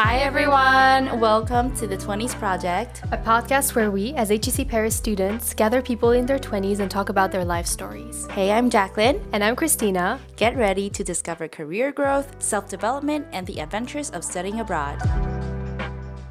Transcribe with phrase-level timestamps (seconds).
[0.00, 1.18] Hi, everyone.
[1.18, 6.12] Welcome to the 20s Project, a podcast where we, as HEC Paris students, gather people
[6.12, 8.24] in their 20s and talk about their life stories.
[8.30, 9.20] Hey, I'm Jacqueline.
[9.32, 10.20] And I'm Christina.
[10.36, 15.02] Get ready to discover career growth, self development, and the adventures of studying abroad.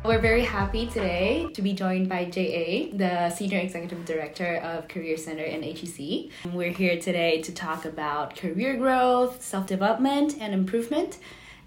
[0.05, 5.18] We're very happy today to be joined by JA, the Senior Executive Director of Career
[5.18, 6.31] Center in HEC.
[6.54, 11.18] We're here today to talk about career growth, self development, and improvement.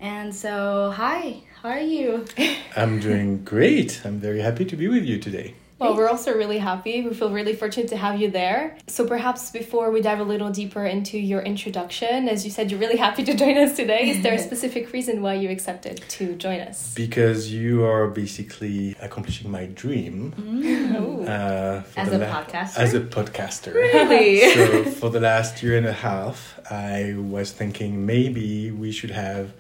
[0.01, 2.25] And so, hi, how are you?
[2.77, 4.01] I'm doing great.
[4.05, 5.55] I'm very happy to be with you today.
[5.79, 7.01] Well, we're also really happy.
[7.01, 8.77] We feel really fortunate to have you there.
[8.87, 12.79] So, perhaps before we dive a little deeper into your introduction, as you said, you're
[12.79, 14.11] really happy to join us today.
[14.11, 16.93] Is there a specific reason why you accepted to join us?
[16.95, 20.35] Because you are basically accomplishing my dream.
[20.37, 21.27] Mm.
[21.27, 22.77] Uh, as a la- podcaster?
[22.77, 23.73] As a podcaster.
[23.73, 24.53] Really?
[24.55, 29.55] so, for the last year and a half, I was thinking maybe we should have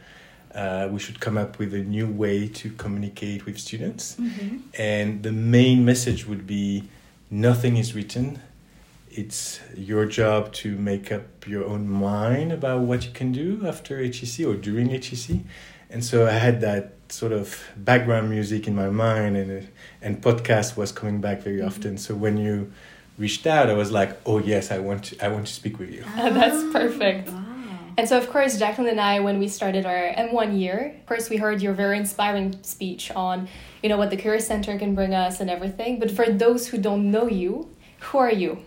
[0.54, 4.16] uh, we should come up with a new way to communicate with students.
[4.16, 4.58] Mm-hmm.
[4.78, 6.88] And the main message would be
[7.30, 8.40] nothing is written.
[9.10, 14.02] It's your job to make up your own mind about what you can do after
[14.02, 15.38] HEC or during HEC.
[15.88, 19.68] And so I had that sort of background music in my mind, and
[20.00, 21.66] and podcast was coming back very mm-hmm.
[21.66, 21.98] often.
[21.98, 22.72] So when you
[23.18, 25.24] reached out, I was like, "Oh yes, I want to.
[25.24, 27.28] I want to speak with you." Oh, that's perfect.
[27.28, 27.49] Wow.
[28.00, 31.28] And so, of course, Jacqueline and I, when we started our M1 year, of course,
[31.28, 33.46] we heard your very inspiring speech on,
[33.82, 35.98] you know, what the Career Center can bring us and everything.
[35.98, 38.64] But for those who don't know you, who are you?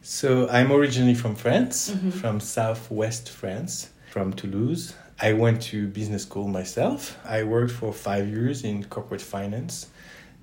[0.00, 2.12] So I'm originally from France, mm-hmm.
[2.12, 4.94] from southwest France, from Toulouse.
[5.20, 7.18] I went to business school myself.
[7.26, 9.88] I worked for five years in corporate finance,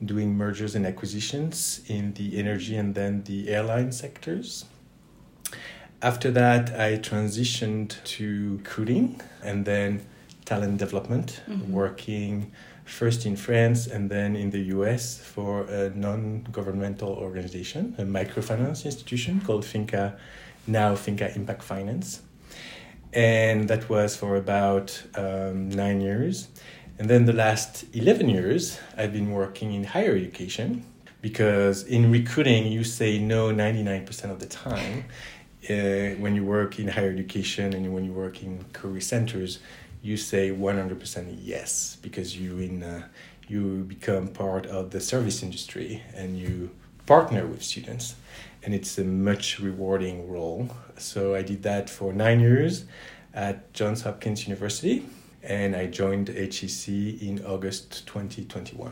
[0.06, 4.66] doing mergers and acquisitions in the energy and then the airline sectors.
[6.02, 10.06] After that, I transitioned to recruiting and then
[10.46, 11.74] talent development, mm-hmm.
[11.74, 12.52] working
[12.86, 18.86] first in France and then in the US for a non governmental organization, a microfinance
[18.86, 20.18] institution called Finca,
[20.68, 22.22] now Finca Impact Finance.
[23.12, 26.48] And that was for about um, nine years.
[26.98, 30.86] And then the last 11 years, I've been working in higher education
[31.22, 35.06] because in recruiting, you say no 99% of the time
[35.70, 39.60] uh, when you work in higher education and when you work in career centers,
[40.02, 43.08] you say 100% yes because you in uh,
[43.48, 46.70] you become part of the service industry and you
[47.06, 48.16] partner with students
[48.64, 50.70] and it's a much rewarding role.
[50.98, 52.86] So i did that for nine years
[53.34, 55.06] at johns hopkins university
[55.44, 58.92] and i joined hec in august 2021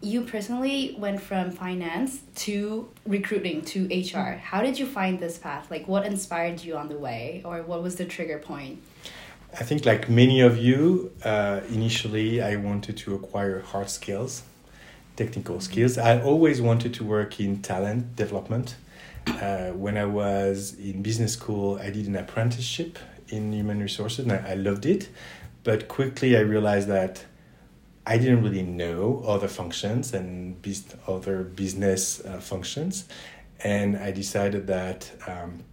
[0.00, 4.36] you personally went from finance to recruiting to HR.
[4.36, 5.70] How did you find this path?
[5.70, 8.82] Like, what inspired you on the way, or what was the trigger point?
[9.52, 14.42] I think, like many of you, uh, initially I wanted to acquire hard skills,
[15.16, 15.62] technical mm-hmm.
[15.62, 15.98] skills.
[15.98, 18.76] I always wanted to work in talent development.
[19.26, 24.32] Uh, when I was in business school, I did an apprenticeship in human resources and
[24.32, 25.08] I, I loved it.
[25.62, 27.24] But quickly I realized that
[28.06, 30.56] I didn't really know other functions and
[31.08, 33.08] other business uh, functions,
[33.60, 35.64] and I decided that um,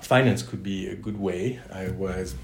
[0.00, 1.60] finance could be a good way.
[1.70, 2.36] I was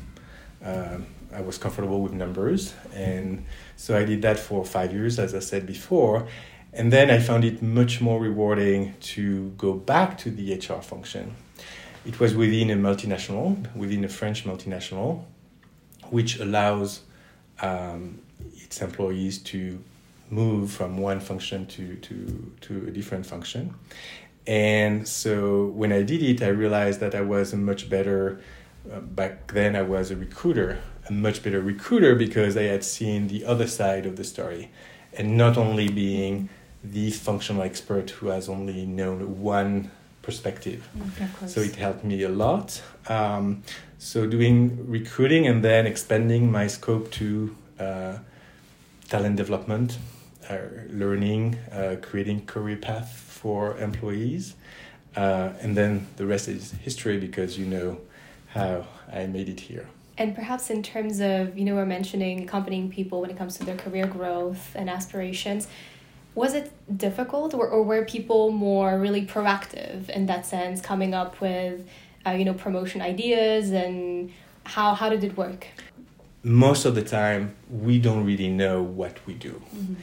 [0.62, 0.98] uh,
[1.32, 3.46] I was comfortable with numbers, and
[3.76, 6.28] so I did that for five years, as I said before,
[6.72, 11.34] and then I found it much more rewarding to go back to the HR function.
[12.04, 15.24] It was within a multinational, within a French multinational,
[16.10, 17.00] which allows
[17.62, 18.20] um,
[18.52, 19.78] its employees to
[20.30, 23.74] move from one function to, to, to a different function.
[24.46, 28.40] And so when I did it, I realized that I was a much better,
[28.92, 30.78] uh, back then I was a recruiter,
[31.08, 34.70] a much better recruiter because I had seen the other side of the story
[35.16, 36.48] and not only being
[36.82, 39.90] the functional expert who has only known one
[40.20, 40.88] perspective.
[41.48, 42.82] So it helped me a lot.
[43.08, 43.62] Um,
[43.98, 48.18] so doing recruiting and then expanding my scope to uh,
[49.14, 49.98] talent development,
[50.50, 50.56] uh,
[50.90, 54.56] learning, uh, creating career path for employees,
[55.14, 57.90] uh, and then the rest is history because you know
[58.48, 59.86] how I made it here.
[60.18, 63.64] And perhaps in terms of you know we're mentioning accompanying people when it comes to
[63.64, 65.68] their career growth and aspirations.
[66.34, 66.66] Was it
[67.06, 71.86] difficult, or, or were people more really proactive in that sense, coming up with,
[72.26, 74.32] uh, you know, promotion ideas, and
[74.64, 75.68] how how did it work?
[76.44, 79.62] Most of the time we don't really know what we do.
[79.74, 79.94] Mm-hmm.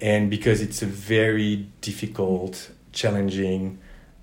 [0.00, 3.78] and because it's a very difficult challenging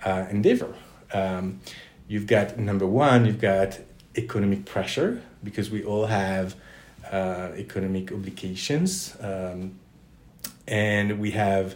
[0.06, 0.74] uh, endeavor.
[1.14, 1.62] Um,
[2.08, 3.80] you've got number one you've got
[4.16, 6.56] economic pressure because we all have
[7.12, 9.78] uh, economic obligations, um,
[10.68, 11.76] and we have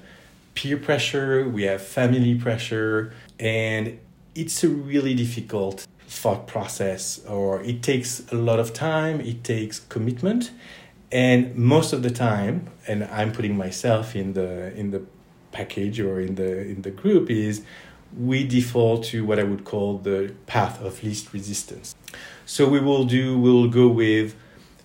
[0.55, 3.99] peer pressure, we have family pressure, and
[4.35, 9.79] it's a really difficult thought process, or it takes a lot of time, it takes
[9.79, 10.51] commitment,
[11.11, 15.03] and most of the time, and I'm putting myself in the in the
[15.51, 17.61] package or in the in the group is
[18.17, 21.95] we default to what I would call the path of least resistance.
[22.45, 24.35] So we will do we'll go with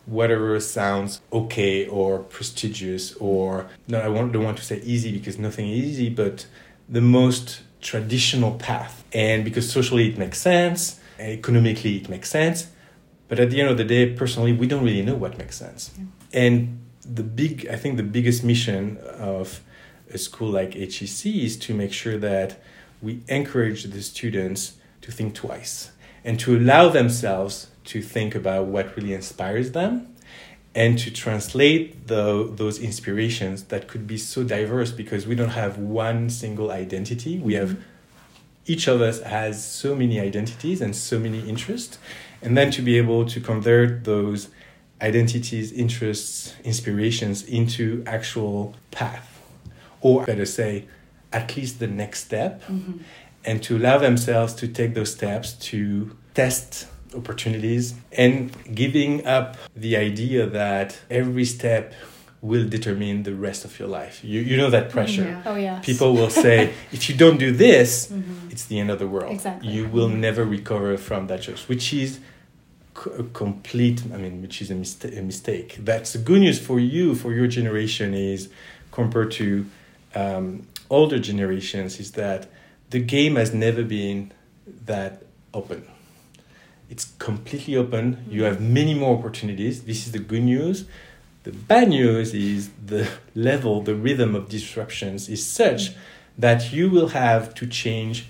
[0.06, 5.68] whatever sounds okay or prestigious or no I don't want to say easy because nothing
[5.68, 6.46] is easy but
[6.88, 12.68] the most traditional path and because socially it makes sense economically it makes sense
[13.28, 15.90] but at the end of the day personally we don't really know what makes sense
[15.98, 16.04] yeah.
[16.32, 19.60] and the big I think the biggest mission of
[20.12, 22.60] a school like HEC is to make sure that
[23.00, 25.90] we encourage the students to think twice
[26.24, 30.14] and to allow themselves to think about what really inspires them
[30.74, 35.76] and to translate the, those inspirations that could be so diverse because we don't have
[35.76, 37.38] one single identity.
[37.38, 37.82] We have mm-hmm.
[38.66, 41.98] Each of us has so many identities and so many interests,
[42.40, 44.48] and then to be able to convert those
[45.00, 49.42] identities, interests, inspirations into actual path,
[50.00, 50.86] or better say,
[51.32, 52.98] at least the next step mm-hmm.
[53.44, 59.96] and to allow themselves to take those steps to test opportunities and giving up the
[59.96, 61.92] idea that every step
[62.42, 64.22] will determine the rest of your life.
[64.22, 65.22] You, you know that pressure.
[65.22, 65.42] Yeah.
[65.46, 65.78] Oh, yeah.
[65.78, 68.50] People will say, if you don't do this, mm-hmm.
[68.50, 69.32] it's the end of the world.
[69.32, 69.70] Exactly.
[69.70, 70.20] You will mm-hmm.
[70.20, 72.18] never recover from that choice, which is
[73.16, 75.78] a complete, I mean, which is a, mista- a mistake.
[75.78, 78.50] That's the good news for you, for your generation, is
[78.90, 79.66] compared to
[80.16, 82.50] um, older generations is that
[82.90, 84.32] the game has never been
[84.84, 85.22] that
[85.54, 85.86] open.
[86.90, 88.16] It's completely open.
[88.16, 88.32] Mm-hmm.
[88.32, 89.84] You have many more opportunities.
[89.84, 90.84] This is the good news.
[91.44, 95.90] The bad news is the level, the rhythm of disruptions is such
[96.38, 98.26] that you will have to change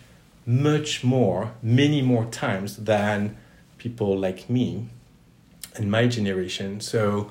[0.46, 3.36] much more, many more times than
[3.76, 4.88] people like me
[5.76, 6.80] and my generation.
[6.80, 7.30] So,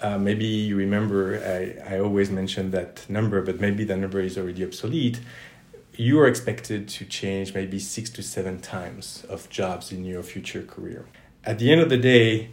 [0.00, 4.38] uh, maybe you remember I, I always mention that number, but maybe the number is
[4.38, 5.20] already obsolete.
[5.94, 10.62] You are expected to change maybe six to seven times of jobs in your future
[10.62, 11.06] career.
[11.44, 12.50] At the end of the day,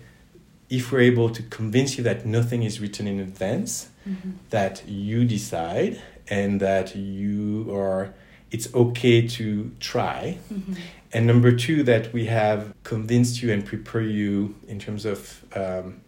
[0.70, 4.32] if we're able to convince you that nothing is written in advance, mm-hmm.
[4.50, 8.14] that you decide and that you are,
[8.52, 10.38] it's okay to try.
[10.52, 10.74] Mm-hmm.
[11.14, 16.02] And number two, that we have convinced you and prepare you in terms of um,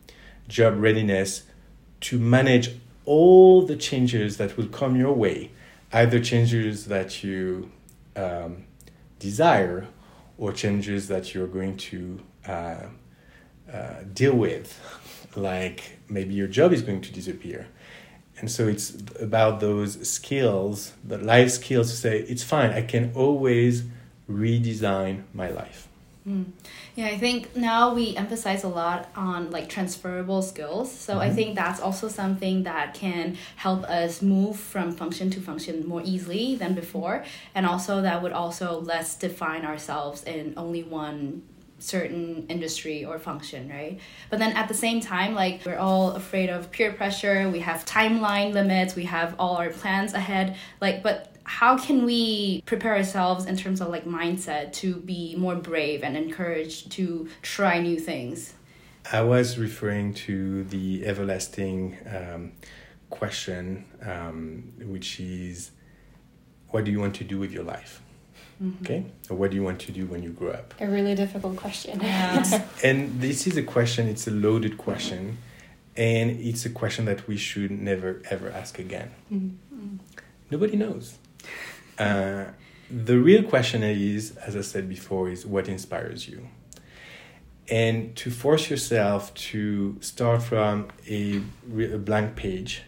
[0.48, 1.44] job readiness
[2.02, 2.72] to manage
[3.06, 5.52] all the changes that will come your way,
[5.94, 7.72] either changes that you
[8.16, 8.66] um,
[9.20, 9.88] desire
[10.38, 12.88] or changes that you're going to uh,
[13.72, 14.80] uh, deal with,
[15.36, 17.68] like maybe your job is going to disappear.
[18.40, 23.12] And so it's about those skills, the life skills to say, it's fine, I can
[23.16, 23.84] always
[24.30, 25.88] redesign my life.
[26.28, 26.46] Mm.
[26.96, 30.92] Yeah, I think now we emphasize a lot on like transferable skills.
[30.92, 31.22] So mm-hmm.
[31.22, 36.02] I think that's also something that can help us move from function to function more
[36.04, 37.24] easily than before.
[37.56, 41.44] And also that would also less define ourselves in only one
[41.80, 44.00] certain industry or function, right?
[44.30, 47.86] But then at the same time, like we're all afraid of peer pressure, we have
[47.86, 50.56] timeline limits, we have all our plans ahead.
[50.82, 55.56] Like, but how can we prepare ourselves in terms of like mindset to be more
[55.56, 58.54] brave and encouraged to try new things?
[59.12, 62.52] I was referring to the everlasting um,
[63.10, 65.72] question, um, which is,
[66.70, 68.02] what do you want to do with your life?
[68.62, 68.84] Mm-hmm.
[68.84, 70.74] Okay, or what do you want to do when you grow up?
[70.80, 72.00] A really difficult question.
[72.02, 72.64] Yeah.
[72.84, 74.08] and this is a question.
[74.08, 75.38] It's a loaded question,
[75.96, 79.12] and it's a question that we should never ever ask again.
[79.32, 79.98] Mm-hmm.
[80.50, 81.18] Nobody knows.
[82.00, 82.46] Uh,
[82.90, 86.48] the real question is, as I said before, is what inspires you?
[87.70, 91.42] And to force yourself to start from a,
[91.80, 92.84] a blank page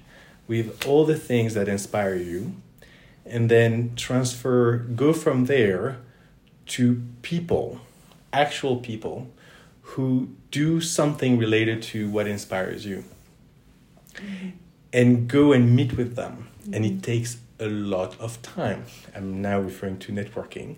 [0.47, 2.55] with all the things that inspire you,
[3.29, 5.97] and then transfer, go from there
[6.67, 7.79] to people,
[8.33, 9.27] actual people
[9.81, 13.03] who do something related to what inspires you.
[14.15, 14.49] Mm-hmm.
[14.91, 16.47] And go and meet with them.
[16.61, 16.73] Mm-hmm.
[16.73, 17.01] And it mm-hmm.
[17.01, 18.85] takes a lot of time.
[19.15, 20.77] I'm now referring to networking.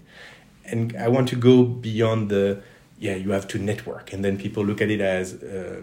[0.65, 2.61] And I want to go beyond the,
[2.99, 4.13] yeah, you have to network.
[4.13, 5.81] And then people look at it as uh,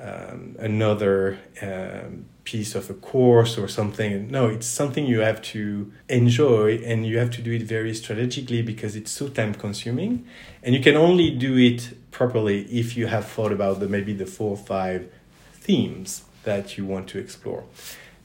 [0.00, 4.30] um, another um, piece of a course or something.
[4.30, 8.62] No, it's something you have to enjoy and you have to do it very strategically
[8.62, 10.24] because it's so time consuming.
[10.62, 14.24] And you can only do it properly if you have thought about the maybe the
[14.24, 15.12] four or five
[15.52, 17.64] themes that you want to explore,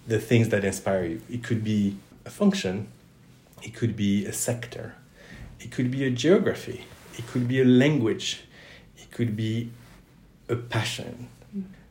[0.07, 1.21] the things that inspire you.
[1.29, 2.87] It could be a function,
[3.61, 4.95] it could be a sector,
[5.59, 6.85] it could be a geography,
[7.17, 8.45] it could be a language,
[8.97, 9.69] it could be
[10.47, 11.27] a passion.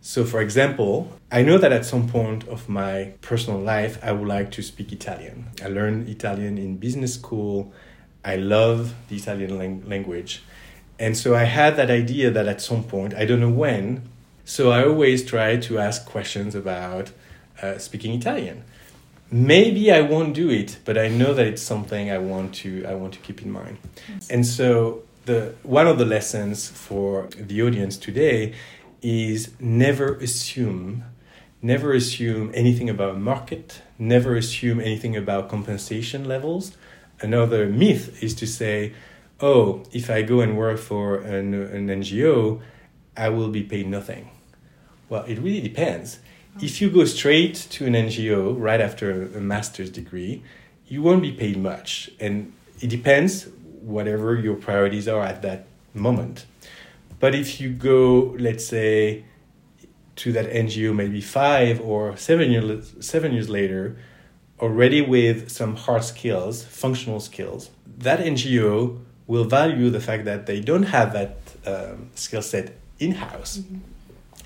[0.04, 4.26] So, for example, I know that at some point of my personal life, I would
[4.26, 5.46] like to speak Italian.
[5.62, 7.72] I learned Italian in business school.
[8.24, 10.42] I love the Italian lang- language.
[10.98, 14.08] And so I had that idea that at some point, I don't know when,
[14.44, 17.12] so I always try to ask questions about
[17.62, 18.64] uh, speaking Italian.
[19.30, 22.94] Maybe I won't do it, but I know that it's something I want to I
[22.94, 23.78] want to keep in mind.
[24.28, 28.54] And so the one of the lessons for the audience today
[29.02, 31.04] is never assume
[31.62, 36.76] never assume anything about market, never assume anything about compensation levels.
[37.20, 38.92] Another myth is to say,
[39.40, 42.60] oh, if I go and work for an, an NGO,
[43.16, 44.30] I will be paid nothing.
[45.08, 46.18] Well, it really depends.
[46.54, 46.64] Hmm.
[46.64, 50.42] If you go straight to an NGO right after a master's degree,
[50.88, 52.10] you won't be paid much.
[52.18, 53.48] And it depends
[53.82, 56.46] whatever your priorities are at that moment.
[57.22, 59.24] But if you go, let's say,
[60.16, 63.96] to that NGO maybe five or seven years seven years later,
[64.58, 68.98] already with some hard skills, functional skills, that NGO
[69.28, 73.78] will value the fact that they don't have that um, skill set in house, mm-hmm.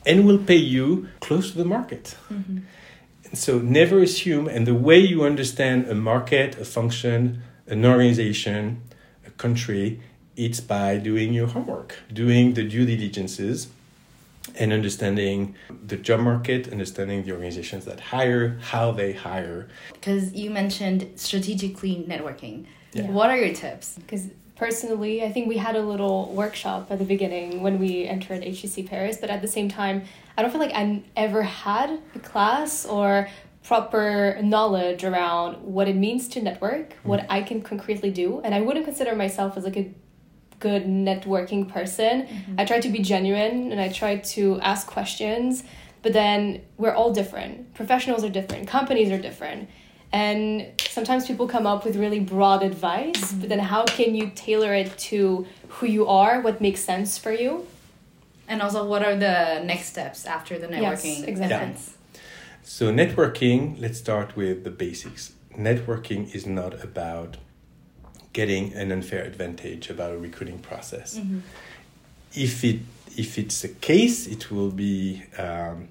[0.04, 2.14] and will pay you close to the market.
[2.30, 2.58] Mm-hmm.
[3.32, 8.82] So never assume, and the way you understand a market, a function, an organization,
[9.26, 10.02] a country,
[10.36, 13.68] it's by doing your homework, doing the due diligences
[14.58, 15.54] and understanding
[15.86, 19.68] the job market, understanding the organizations that hire, how they hire.
[19.92, 22.66] Because you mentioned strategically networking.
[22.92, 23.10] Yeah.
[23.10, 23.98] What are your tips?
[23.98, 28.42] Because personally, I think we had a little workshop at the beginning when we entered
[28.44, 30.04] HEC Paris, but at the same time,
[30.36, 33.28] I don't feel like I ever had a class or
[33.62, 37.26] proper knowledge around what it means to network, what mm.
[37.28, 39.92] I can concretely do, and I wouldn't consider myself as like a
[40.58, 42.22] good networking person.
[42.22, 42.60] Mm-hmm.
[42.60, 45.64] I try to be genuine and I try to ask questions,
[46.02, 47.74] but then we're all different.
[47.74, 49.68] Professionals are different, companies are different.
[50.12, 53.40] And sometimes people come up with really broad advice, mm-hmm.
[53.40, 57.32] but then how can you tailor it to who you are, what makes sense for
[57.32, 57.66] you?
[58.48, 61.68] And also, what are the next steps after the networking yes, exactly.
[61.68, 62.20] Yeah.
[62.62, 65.32] So, networking, let's start with the basics.
[65.56, 67.38] Networking is not about
[68.36, 71.18] getting an unfair advantage about a recruiting process.
[71.18, 71.38] Mm-hmm.
[72.34, 72.80] If it
[73.16, 75.88] if it's a case, it will be um,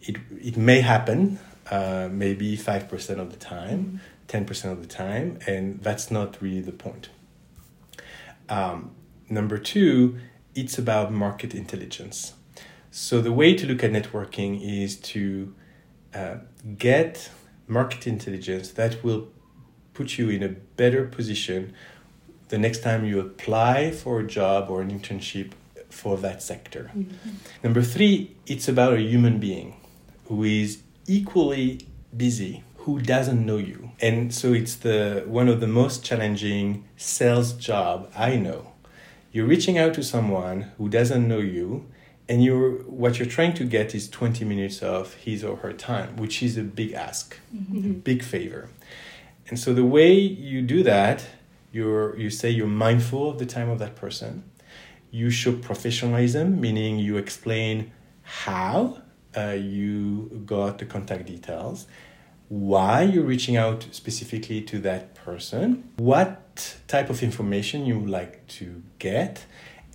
[0.00, 1.38] it it may happen
[1.70, 3.96] uh, maybe five percent of the time, mm-hmm.
[4.28, 4.48] 10 mm-hmm.
[4.48, 7.10] percent of the time, and that's not really the point.
[8.48, 8.92] Um,
[9.28, 10.16] number two,
[10.54, 12.32] it's about market intelligence.
[12.90, 14.52] So the way to look at networking
[14.82, 15.54] is to
[16.14, 16.36] uh,
[16.78, 17.30] get
[17.68, 19.28] market intelligence that will
[19.96, 21.72] put you in a better position
[22.48, 25.52] the next time you apply for a job or an internship
[25.90, 26.90] for that sector.
[26.96, 27.30] Mm-hmm.
[27.62, 29.76] Number three, it's about a human being
[30.26, 31.86] who is equally
[32.16, 33.90] busy who doesn't know you.
[34.00, 38.72] And so it's the one of the most challenging sales job I know.
[39.32, 41.86] You're reaching out to someone who doesn't know you
[42.28, 46.16] and you're what you're trying to get is 20 minutes of his or her time,
[46.16, 47.90] which is a big ask, mm-hmm.
[47.90, 48.68] a big favor.
[49.48, 51.24] And so the way you do that,
[51.72, 54.44] you're you say you're mindful of the time of that person.
[55.10, 59.02] You show professionalism, meaning you explain how
[59.36, 61.86] uh, you got the contact details,
[62.48, 68.46] why you're reaching out specifically to that person, what type of information you would like
[68.48, 69.44] to get,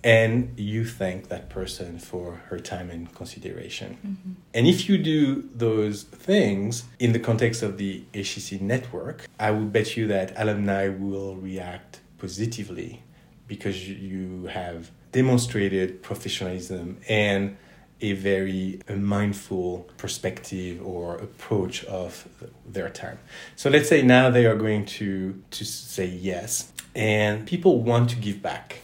[0.04, 3.98] and you thank that person for her time and consideration.
[4.04, 4.32] Mm-hmm.
[4.54, 9.72] And if you do those things in the context of the HEC network, I would
[9.72, 13.02] bet you that alumni will react positively
[13.46, 17.56] because you have demonstrated professionalism and
[18.00, 22.28] a very a mindful perspective or approach of
[22.66, 23.18] their time.
[23.54, 28.16] So let's say now they are going to to say yes and people want to
[28.16, 28.80] give back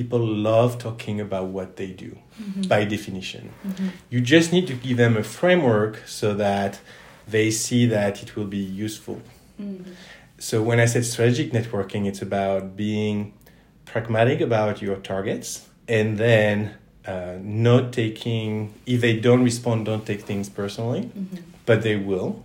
[0.00, 2.62] people love talking about what they do mm-hmm.
[2.72, 3.44] by definition.
[3.66, 3.88] Mm-hmm.
[4.08, 6.80] You just need to give them a framework so that
[7.28, 9.20] they see that it will be useful.
[9.60, 9.92] Mm-hmm.
[10.38, 13.34] So when I said strategic networking, it's about being
[13.84, 16.54] pragmatic about your targets and then
[17.06, 21.36] uh, not taking, if they don't respond, don't take things personally, mm-hmm.
[21.66, 22.42] but they will.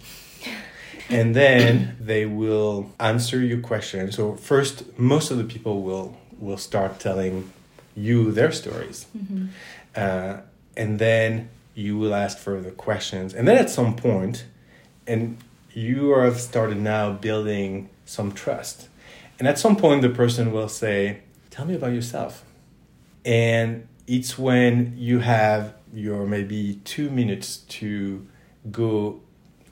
[1.09, 4.15] and then they will answer your questions.
[4.17, 7.51] So first, most of the people will will start telling
[7.95, 9.05] you their stories.
[9.17, 9.47] Mm-hmm.
[9.95, 10.37] Uh,
[10.75, 13.33] and then you will ask further questions.
[13.33, 14.45] And then at some point,
[15.07, 15.37] and
[15.73, 18.87] you have started now building some trust.
[19.37, 22.43] And at some point, the person will say, Tell me about yourself.
[23.23, 28.27] And it's when you have your maybe two minutes to
[28.71, 29.21] go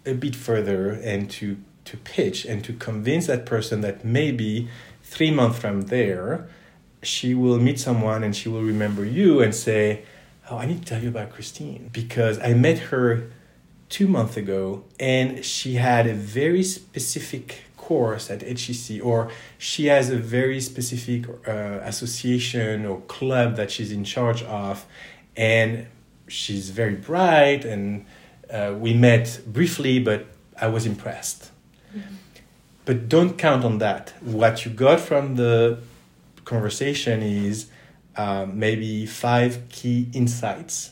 [0.06, 4.70] a bit further and to, to pitch and to convince that person that maybe
[5.14, 6.48] three months from there,
[7.04, 10.04] she will meet someone and she will remember you and say,
[10.50, 13.32] Oh, I need to tell you about Christine because I met her
[13.90, 20.10] two months ago and she had a very specific course at HEC or she has
[20.10, 24.86] a very specific uh, association or club that she's in charge of
[25.38, 25.86] and
[26.28, 28.06] she's very bright and
[28.52, 30.26] uh, we met briefly but
[30.60, 31.52] I was impressed.
[31.96, 32.16] Mm-hmm.
[32.86, 34.14] But don't count on that.
[34.22, 35.80] What you got from the
[36.44, 37.68] conversation is
[38.18, 40.92] um, maybe five key insights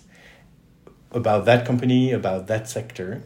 [1.12, 3.24] about that company, about that sector,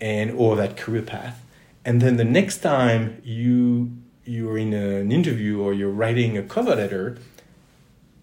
[0.00, 1.42] and or that career path.
[1.84, 3.92] And then the next time you
[4.24, 7.16] you're in a, an interview or you're writing a cover letter,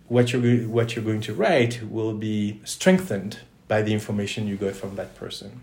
[0.07, 4.75] what you're what you're going to write will be strengthened by the information you got
[4.75, 5.61] from that person.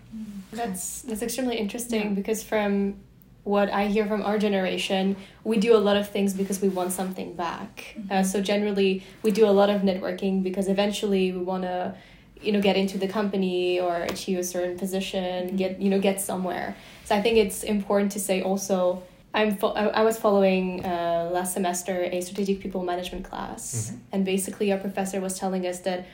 [0.51, 2.09] That's that's extremely interesting yeah.
[2.09, 2.95] because from
[3.43, 6.93] what I hear from our generation, we do a lot of things because we want
[6.93, 7.95] something back.
[7.97, 8.11] Mm-hmm.
[8.11, 11.95] Uh, so generally, we do a lot of networking because eventually we want to,
[12.41, 15.57] you know, get into the company or achieve a certain position, mm-hmm.
[15.57, 16.75] get you know, get somewhere.
[17.03, 19.03] So I think it's important to say also.
[19.35, 23.97] I'm fo- I was following uh, last semester a strategic people management class, mm-hmm.
[24.11, 26.05] and basically our professor was telling us that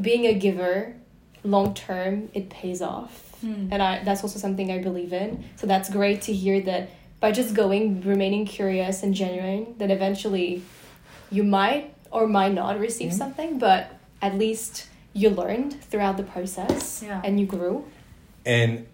[0.00, 0.96] being a giver,
[1.44, 3.68] long term, it pays off Mm.
[3.70, 5.44] And I, that's also something I believe in.
[5.56, 10.62] So that's great to hear that by just going, remaining curious and genuine, that eventually
[11.30, 13.18] you might or might not receive mm.
[13.18, 17.20] something, but at least you learned throughout the process yeah.
[17.24, 17.84] and you grew.
[18.44, 18.86] And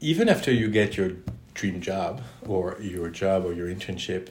[0.00, 1.12] even after you get your
[1.54, 4.28] dream job or your job or your internship,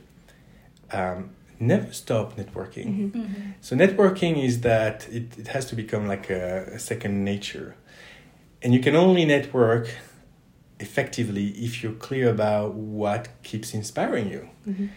[0.91, 2.87] um, never stop networking.
[2.87, 3.21] Mm-hmm.
[3.21, 3.51] Mm-hmm.
[3.61, 7.75] So networking is that it, it has to become like a, a second nature
[8.65, 9.93] and you can only network
[10.79, 14.49] effectively if you're clear about what keeps inspiring you.
[14.67, 14.87] Mm-hmm.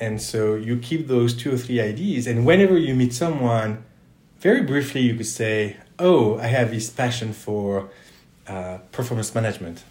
[0.00, 3.84] And so you keep those two or three ideas, and whenever you meet someone,
[4.38, 7.90] very briefly you could say, "Oh, I have this passion for
[8.46, 9.84] uh, performance management."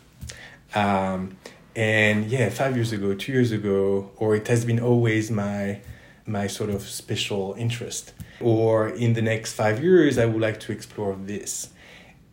[0.74, 1.38] Um,
[1.76, 5.82] and yeah, five years ago, two years ago, or it has been always my
[6.28, 8.14] my sort of special interest.
[8.40, 11.70] Or in the next five years, I would like to explore this.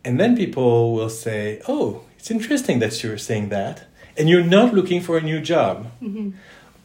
[0.03, 3.87] And then people will say, oh, it's interesting that you're saying that.
[4.17, 5.91] And you're not looking for a new job.
[6.01, 6.31] Mm-hmm.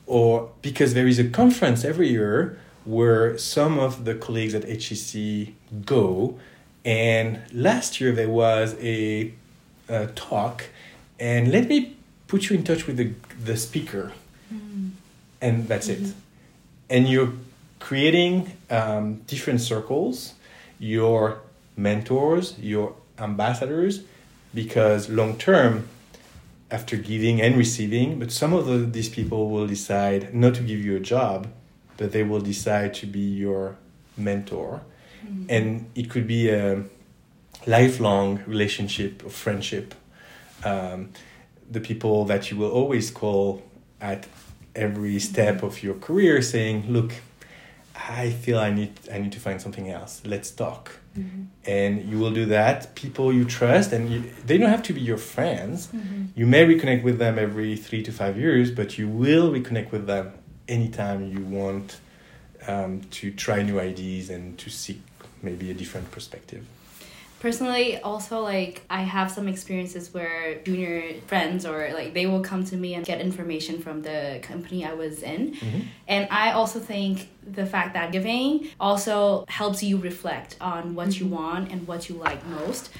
[0.07, 5.55] Or because there is a conference every year where some of the colleagues at HEC
[5.85, 6.39] go.
[6.85, 9.33] And last year there was a,
[9.89, 10.65] a talk.
[11.19, 11.97] And let me
[12.27, 13.13] put you in touch with the,
[13.45, 14.13] the speaker.
[14.53, 14.89] Mm-hmm.
[15.43, 16.07] And that's mm-hmm.
[16.07, 16.15] it.
[16.91, 17.33] And you're
[17.79, 20.35] creating um, different circles.
[20.79, 21.41] Your
[21.77, 24.03] mentors, your ambassadors
[24.55, 25.89] because long term
[26.71, 30.79] after giving and receiving but some of the, these people will decide not to give
[30.79, 31.47] you a job
[31.97, 33.77] but they will decide to be your
[34.17, 34.81] mentor
[35.25, 35.45] mm-hmm.
[35.49, 36.83] and it could be a
[37.67, 39.95] lifelong relationship of friendship
[40.65, 41.11] um,
[41.71, 43.63] the people that you will always call
[44.01, 44.27] at
[44.75, 47.13] every step of your career saying look
[47.95, 51.43] i feel i need i need to find something else let's talk Mm-hmm.
[51.67, 52.95] And you will do that.
[52.95, 55.89] People you trust, and you, they don't have to be your friends.
[55.89, 56.27] Mm-hmm.
[56.37, 60.07] You may reconnect with them every three to five years, but you will reconnect with
[60.07, 60.33] them
[60.69, 61.99] anytime you want
[62.69, 65.01] um, to try new ideas and to seek
[65.43, 66.67] maybe a different perspective
[67.41, 72.63] personally also like i have some experiences where junior friends or like they will come
[72.63, 75.81] to me and get information from the company i was in mm-hmm.
[76.07, 81.25] and i also think the fact that giving also helps you reflect on what mm-hmm.
[81.25, 82.91] you want and what you like most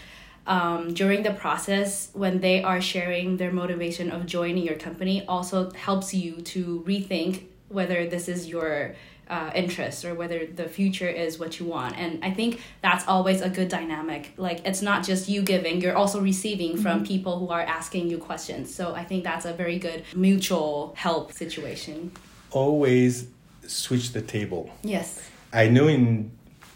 [0.47, 5.71] um, during the process when they are sharing their motivation of joining your company also
[5.73, 8.97] helps you to rethink whether this is your
[9.31, 11.97] uh, interest or whether the future is what you want.
[11.97, 14.33] And I think that's always a good dynamic.
[14.37, 16.83] Like it's not just you giving, you're also receiving mm-hmm.
[16.83, 18.75] from people who are asking you questions.
[18.75, 22.13] So I think that's a very good mutual help situation.
[22.51, 23.29] Always
[23.67, 24.71] switch the table.
[24.83, 25.23] Yes.
[25.53, 26.33] I know in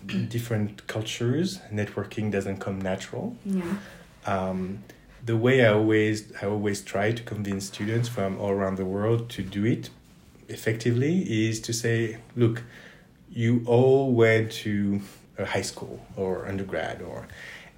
[0.06, 3.36] different cultures, networking doesn't come natural.
[3.44, 3.62] Yeah.
[4.26, 4.84] Um,
[5.24, 9.30] the way I always I always try to convince students from all around the world
[9.30, 9.90] to do it
[10.48, 12.62] effectively is to say, look,
[13.30, 15.00] you all went to
[15.38, 17.26] a high school or undergrad or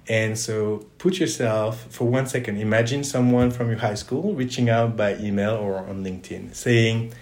[0.09, 4.95] And so put yourself for one second, imagine someone from your high school reaching out
[4.95, 7.13] by email or on LinkedIn saying,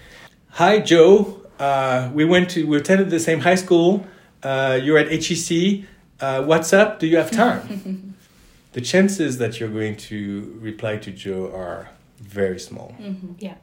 [0.52, 1.42] Hi, Joe.
[1.60, 4.06] Uh, we went to, we attended the same high school.
[4.44, 5.86] Uh, you're at HEC.
[6.20, 7.00] Uh, what's up?
[7.00, 8.16] Do you have time?
[8.74, 12.96] the chances that you're going to reply to Joe are very small.
[13.00, 13.34] Mm-hmm.
[13.40, 13.56] Yeah.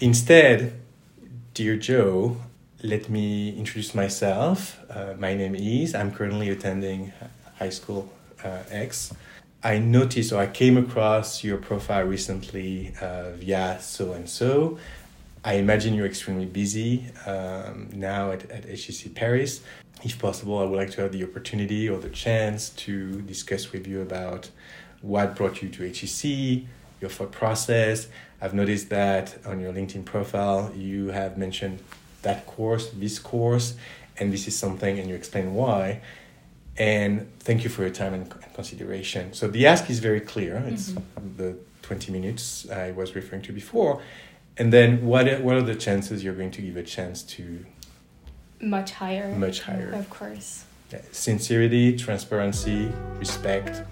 [0.00, 0.72] Instead,
[1.54, 2.36] dear Joe,
[2.82, 4.80] let me introduce myself.
[4.90, 7.12] Uh, my name is, I'm currently attending
[7.58, 9.14] high school uh, X.
[9.62, 14.78] I noticed or I came across your profile recently uh, via so and so.
[15.44, 19.60] I imagine you're extremely busy um, now at, at HEC Paris.
[20.02, 23.86] If possible, I would like to have the opportunity or the chance to discuss with
[23.86, 24.50] you about
[25.02, 26.64] what brought you to HEC,
[27.00, 28.08] your thought process.
[28.44, 31.78] I've noticed that on your LinkedIn profile, you have mentioned
[32.20, 33.74] that course, this course,
[34.18, 36.02] and this is something, and you explain why.
[36.76, 39.32] And thank you for your time and, consideration.
[39.32, 40.62] So the ask is very clear.
[40.66, 41.36] It's mm-hmm.
[41.38, 44.02] the 20 minutes I was referring to before.
[44.58, 47.64] And then what what are the chances you're going to give a chance to
[48.60, 49.34] much higher.
[49.34, 49.90] Much higher.
[49.92, 50.64] Of course.
[50.92, 51.00] Yeah.
[51.12, 53.82] Sincerity, transparency, respect.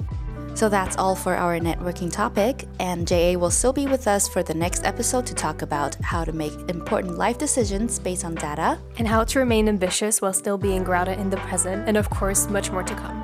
[0.54, 4.42] So that's all for our networking topic, and JA will still be with us for
[4.42, 8.78] the next episode to talk about how to make important life decisions based on data,
[8.98, 12.48] and how to remain ambitious while still being grounded in the present, and of course,
[12.48, 13.22] much more to come.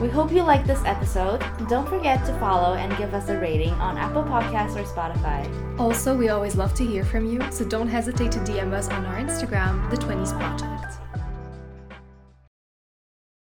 [0.00, 1.44] We hope you liked this episode.
[1.68, 5.48] Don't forget to follow and give us a rating on Apple Podcasts or Spotify.
[5.80, 9.04] Also, we always love to hear from you, so don't hesitate to DM us on
[9.06, 10.75] our Instagram, The 20s Project.